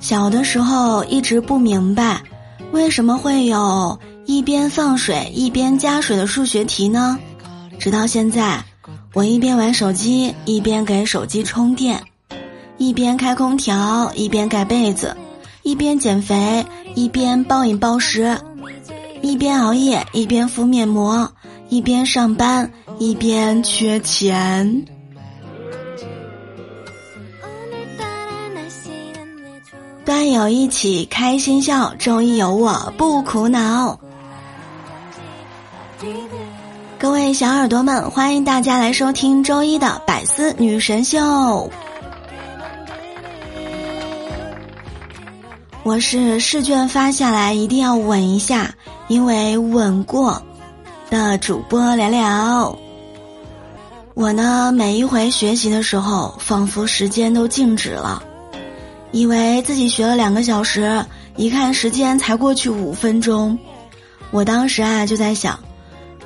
[0.00, 2.22] 小的时候一直不明白，
[2.72, 7.18] 为什么会有一边放水一边加水的数学题呢？
[7.78, 8.64] 直到现在，
[9.12, 12.02] 我一边玩手机一边给手机充电，
[12.76, 15.16] 一边开空调一边盖被子，
[15.62, 18.38] 一边减肥一边暴饮暴食，
[19.20, 21.30] 一边熬夜一边敷面膜，
[21.68, 24.84] 一边上班一边缺钱。
[30.08, 34.00] 端友一起开心笑，周一有我不苦恼。
[36.98, 41.70] 各位小耳朵们，欢迎大家来收听周一的百思女神秀。
[45.82, 48.74] 我是试卷发下来一定要稳一下，
[49.08, 50.42] 因为稳过
[51.10, 52.74] 的主播聊聊。
[54.14, 58.22] 我呢，每一回学习的时候，仿佛时间都静止了。
[59.10, 61.04] 以为自己学了两个小时，
[61.36, 63.58] 一看时间才过去五分钟。
[64.30, 65.58] 我当时啊就在想，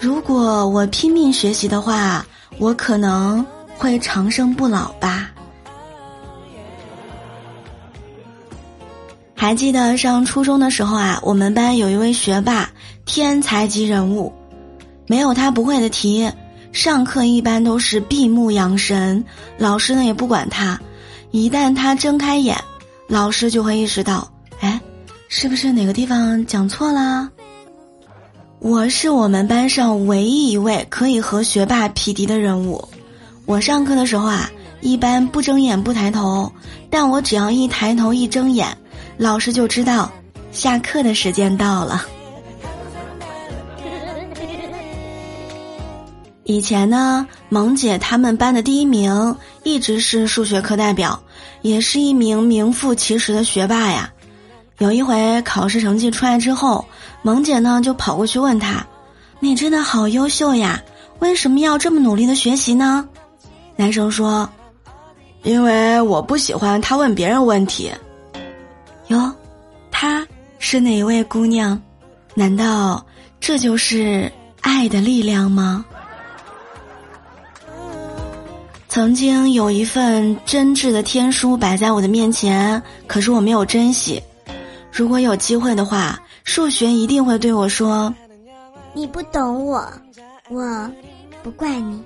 [0.00, 2.26] 如果我拼命学习的话，
[2.58, 3.44] 我可能
[3.76, 5.30] 会长生不老吧。
[9.36, 12.68] 还记得上初中的时候啊，我们班有一位学霸，
[13.04, 14.32] 天才级人物，
[15.06, 16.30] 没有他不会的题，
[16.72, 19.24] 上课一般都是闭目养神，
[19.56, 20.80] 老师呢也不管他，
[21.30, 22.56] 一旦他睁开眼。
[23.12, 24.26] 老师就会意识到，
[24.60, 24.80] 哎，
[25.28, 27.28] 是不是哪个地方讲错啦？
[28.58, 32.88] 我是我们班上唯一一位可以和学霸匹敌的人物。
[33.44, 36.50] 我上课的时候啊，一般不睁眼不抬头，
[36.88, 38.66] 但我只要一抬头一睁眼，
[39.18, 40.10] 老师就知道
[40.50, 42.06] 下课的时间到了。
[46.44, 51.22] 以前呢，萌姐他们班的第一名一直是数学课代表。
[51.62, 54.12] 也是一名名副其实的学霸呀。
[54.78, 56.84] 有一回考试成绩出来之后，
[57.22, 58.84] 萌姐呢就跑过去问他
[59.40, 60.82] ：“你真的好优秀呀，
[61.20, 63.08] 为什么要这么努力的学习呢？”
[63.76, 64.48] 男生说
[65.44, 67.90] ：“因为我不喜欢他问别人问题。”
[69.08, 69.32] 哟，
[69.90, 70.26] 她
[70.58, 71.80] 是哪位姑娘？
[72.34, 73.04] 难道
[73.40, 74.30] 这就是
[74.62, 75.84] 爱的力量吗？
[78.92, 84.22] 曾经有一份真挚的天书摆在我的面前，可是我没有珍惜。
[84.92, 88.14] 如果有机会的话，数学一定会对我说
[88.92, 89.90] ：“你不懂我，
[90.50, 90.90] 我
[91.42, 92.02] 不怪你。”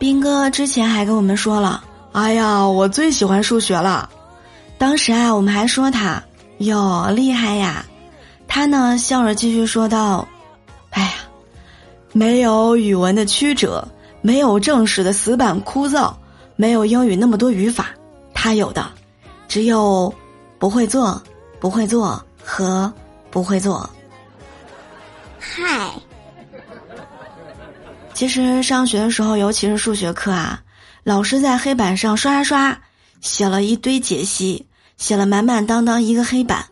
[0.00, 4.10] 斌哥之前还跟我们说了：“哎呀，我最喜欢数学了。”
[4.78, 6.20] 当时啊，我们还说他
[6.58, 7.86] 哟厉害呀，
[8.48, 10.26] 他呢笑着继续说道
[10.90, 11.12] ：“哎呀，
[12.12, 13.86] 没有语文的曲折。”
[14.20, 16.12] 没有正史的死板枯燥，
[16.56, 17.90] 没有英语那么多语法，
[18.34, 18.90] 他有的，
[19.46, 20.12] 只有
[20.58, 21.22] 不会做、
[21.60, 22.92] 不会做和
[23.30, 23.88] 不会做。
[25.38, 25.92] 嗨，
[28.12, 30.60] 其实上学的时候，尤其是数学课啊，
[31.04, 32.76] 老师在黑板上刷刷
[33.20, 36.66] 写了一堆解析，写了满满当当一个黑板，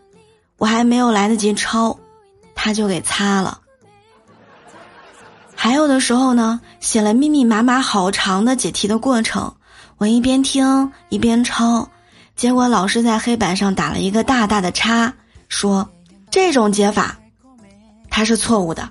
[0.58, 1.96] 我还没有来得及抄，
[2.54, 3.60] 他就给擦了。
[5.66, 9.52] 还有的时候呢，写了密密麻麻好长的解题的过程，
[9.98, 11.90] 我一边听一边抄，
[12.36, 15.12] 结果老师在黑板上打了一个大大的叉，
[15.48, 15.90] 说
[16.30, 17.18] 这种解法，
[18.08, 18.88] 它是错误的。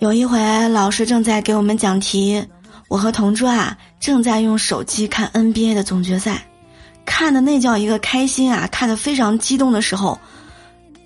[0.00, 2.44] 有一回老师正在给我们讲题，
[2.88, 6.48] 我和同桌啊正在用手机看 NBA 的总决赛，
[7.04, 10.18] 看的那叫一个开心啊，看的非常激动的时候，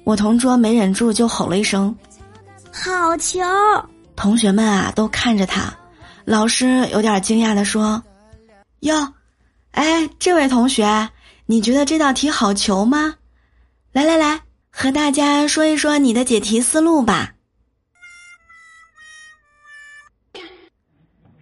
[0.05, 1.95] 我同桌没忍住就吼了一声。
[2.73, 3.41] 好球！
[4.17, 5.73] 同学们啊，都看着他。
[6.25, 8.03] 老师有点惊讶的说
[8.81, 9.15] ：“哟，
[9.73, 11.09] 哎，这位同学，
[11.47, 13.15] 你觉得这道题好球吗？
[13.93, 17.33] 来来来，和大家说一说你的解题思路吧。”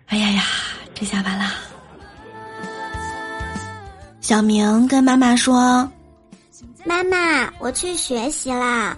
[0.07, 0.45] 哎呀呀，
[0.95, 1.53] 这下完了。
[4.21, 5.91] 小明跟妈妈说
[6.87, 8.97] ：“妈妈，我去学习啦。”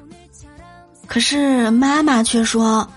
[1.10, 2.88] 可是妈妈却说：“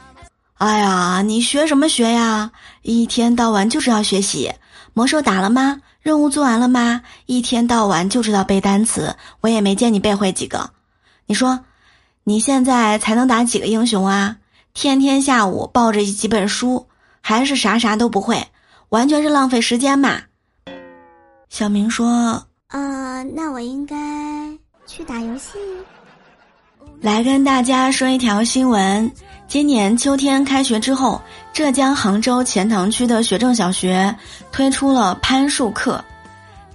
[0.62, 2.52] 哎呀，你学什么学呀？
[2.84, 4.54] 一天到晚就知道学习。
[4.94, 5.82] 魔兽打了吗？
[6.00, 7.02] 任务做完了吗？
[7.26, 10.70] 一天到晚就知道背单词，我也没见你背会几个。
[11.26, 11.62] 你说，
[12.24, 14.38] 你现在才能打几个英雄啊？
[14.76, 16.86] 天天下午抱着几本书，
[17.20, 18.48] 还是啥啥都不会，
[18.90, 20.22] 完全是浪费时间嘛。”
[21.50, 23.96] 小明说：“呃，那我应该
[24.86, 25.58] 去打游戏。”
[27.04, 29.12] 来跟大家说一条新闻：
[29.46, 31.22] 今年秋天开学之后，
[31.52, 34.16] 浙江杭州钱塘区的学政小学
[34.54, 36.02] 推出了攀树课。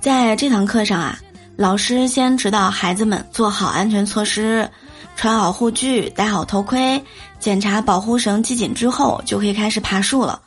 [0.00, 1.18] 在这堂课上啊，
[1.56, 4.68] 老师先指导孩子们做好安全措施，
[5.16, 7.02] 穿好护具，戴好头盔，
[7.40, 10.38] 检查保护绳系紧之后，就可以开始爬树了。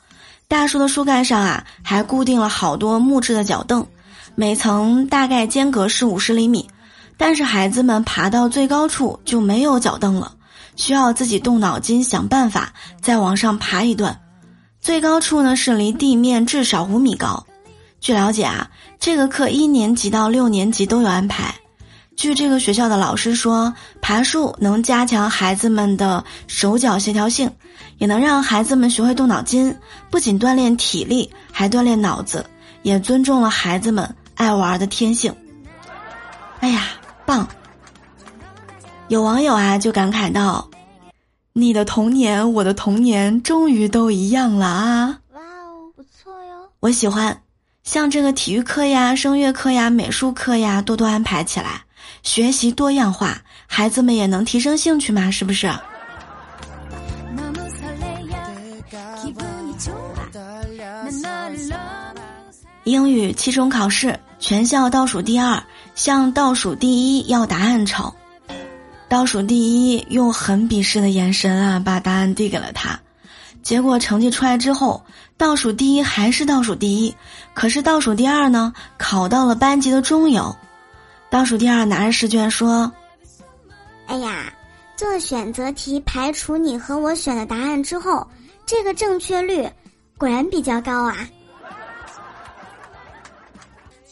[0.47, 3.83] 大树的树干上啊，还固定了好多木质的脚凳，
[4.35, 6.69] 每层大概间隔是五十厘米。
[7.23, 10.33] 但是孩子们爬到最高处就没有脚蹬了，
[10.75, 14.19] 需要自己动脑筋想办法再往上爬一段。
[14.81, 17.45] 最高处呢是离地面至少五米高。
[17.99, 21.53] 据了解啊，这个课一年级到六年级都有安排。
[22.15, 23.71] 据这个学校的老师说，
[24.01, 27.51] 爬树能加强孩子们的手脚协调性，
[27.99, 29.77] 也能让孩子们学会动脑筋，
[30.09, 32.43] 不仅锻炼体力，还锻炼脑子，
[32.81, 35.31] 也尊重了孩子们爱玩的天性。
[36.61, 36.87] 哎呀！
[37.31, 37.47] 棒！
[39.07, 40.69] 有网友啊就感慨道
[41.53, 46.69] ：“你的童年，我的童年，终于都一样了啊！”哇哦，不错哟！
[46.81, 47.41] 我喜欢，
[47.83, 51.83] 像这个体育课呀、声乐课呀、美术课呀，多多安排起来，
[52.21, 55.71] 学习多样化，孩子们也能提升兴趣嘛，是不是？
[62.83, 65.63] 英语期中考试，全校倒数第二。
[65.93, 68.15] 向倒数第一要答案抄，
[69.07, 72.99] 倒数第一用很鄙视的眼神啊，把答案递给了他。
[73.61, 75.03] 结果成绩出来之后，
[75.37, 77.15] 倒数第一还是倒数第一，
[77.53, 80.55] 可是倒数第二呢，考到了班级的中游。
[81.29, 82.91] 倒数第二拿着试卷说
[84.07, 84.51] ：“哎呀，
[84.95, 88.25] 做选择题排除你和我选的答案之后，
[88.65, 89.69] 这个正确率
[90.17, 91.15] 果然比较高啊。”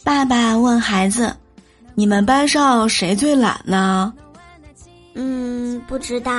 [0.03, 1.35] 爸爸问孩子。
[1.99, 4.13] 你们班上谁最懒呢？
[5.15, 6.31] 嗯，不知道。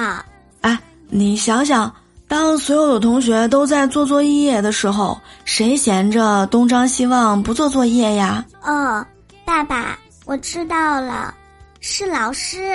[0.63, 0.81] 哎，
[1.11, 1.95] 你想想，
[2.27, 8.43] 当所有的同学都在做作业的时候，谁闲着东张西望不做作业呀？
[8.63, 9.05] 哦，
[9.45, 11.35] 爸爸，我知道了，
[11.81, 12.75] 是老师。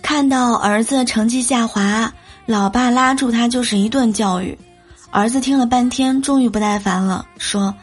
[0.00, 2.08] 看到儿子成绩下滑，
[2.46, 4.56] 老爸拉住他就是一顿教育。
[5.10, 7.74] 儿子听了半天，终于不耐烦了，说。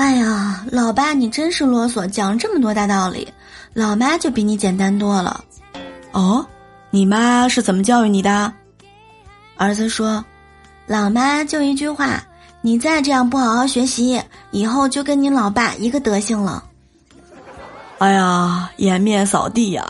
[0.00, 3.28] 哎呀，老爸，你真是啰嗦，讲这么多大道理，
[3.74, 5.44] 老妈就比你简单多了。
[6.12, 6.44] 哦，
[6.88, 8.50] 你妈是怎么教育你的？
[9.58, 10.24] 儿子说
[10.88, 12.18] ：“老妈就一句话，
[12.62, 14.18] 你再这样不好好学习，
[14.52, 16.64] 以后就跟你老爸一个德行了。”
[18.00, 19.84] 哎呀，颜面扫地呀！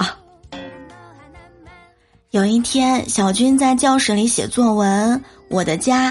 [2.33, 5.17] 有一天，小军在教室里写作文，
[5.49, 6.11] 《我的家》。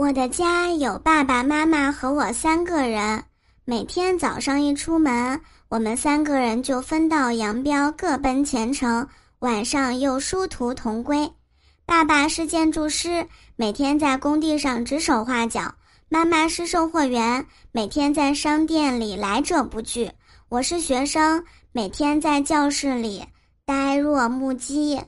[0.00, 3.22] 我的家有爸爸妈妈和我三个人。
[3.66, 5.38] 每天早上一出门，
[5.68, 9.06] 我们三个人就分道扬镳，各奔前程。
[9.40, 11.30] 晚上又殊途同归。
[11.84, 15.74] 爸爸是建筑师，每天在工地上指手画脚；
[16.08, 20.10] 妈妈是售货员，每天在商店里来者不拒。
[20.48, 23.22] 我是学生，每天在教室里
[23.66, 24.98] 呆若木鸡。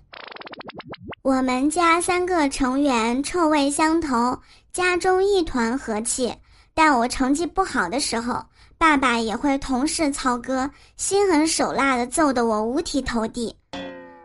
[1.23, 4.39] 我们家三个成员臭味相投。
[4.73, 6.35] 家中一团和气，
[6.73, 8.43] 但我成绩不好的时候，
[8.79, 13.55] 爸爸也会同事操戈，心狠手辣的揍得我五体投地。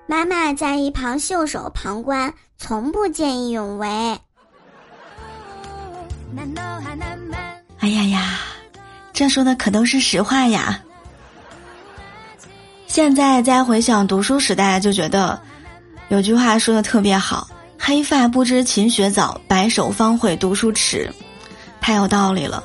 [0.08, 3.88] 妈妈在一旁袖手旁观，从不见义勇为。
[7.80, 8.40] 哎呀呀，
[9.12, 10.82] 这说的可都是实话呀！
[12.88, 15.38] 现在再回想读书时代，就觉得
[16.08, 17.50] 有句话说的特别好。
[17.88, 21.10] 黑发不知勤学早，白首方悔读书迟，
[21.80, 22.62] 太有道理了。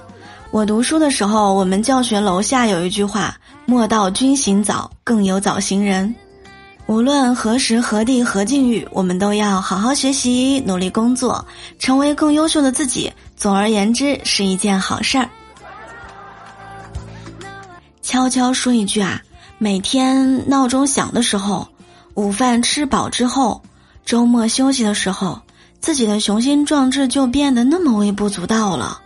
[0.51, 6.13] 我读书的时候，我们教学楼下有一句话：“莫道君行早，更有早行人。”
[6.89, 11.47] 无论何时何地何境遇，我们都要好好学习，努力工作，
[11.79, 13.09] 成为更优秀的自己。
[13.37, 15.29] 总而言之，是一件好事儿。
[18.03, 19.23] 悄悄说一句啊，
[19.59, 21.69] 每天闹钟响的时候，
[22.15, 23.63] 午饭吃饱之后。
[24.05, 25.41] 周末休息的时候，
[25.81, 29.01] 自己的雄心壮志就变得那么微不足道了。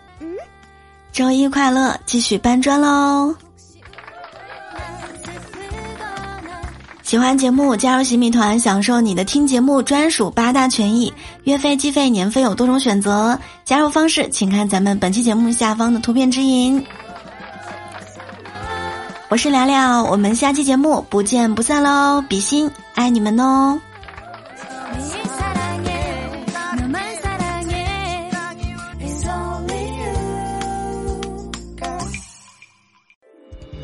[1.13, 3.35] 周一快乐，继续搬砖喽！
[7.03, 11.13] 喜欢节目，加入喜米团，享受你的听节目专属八大权益，
[11.45, 13.39] 月费、季费、年费有多种选择。
[13.65, 16.85] 加入方式，请看咱们本期节目下方的图片指引。
[19.29, 22.21] 我是聊聊，我们下期节目不见不散喽！
[22.29, 23.81] 比心，爱你们哦！